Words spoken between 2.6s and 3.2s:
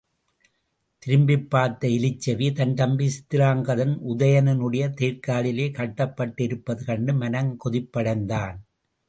தம்பி